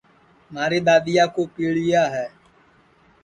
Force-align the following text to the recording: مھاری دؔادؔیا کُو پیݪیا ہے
مھاری 0.53 0.79
دؔادؔیا 0.85 1.25
کُو 1.33 1.41
پیݪیا 1.55 2.03
ہے 2.13 2.25